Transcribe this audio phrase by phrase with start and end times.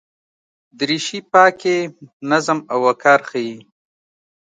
[0.77, 1.77] دریشي پاکي،
[2.29, 3.57] نظم او وقار ښيي.